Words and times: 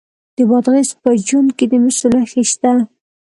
د 0.35 0.37
بادغیس 0.49 0.89
په 1.03 1.09
جوند 1.27 1.49
کې 1.57 1.65
د 1.71 1.73
مسو 1.83 2.07
نښې 2.13 2.43
شته. 2.51 2.71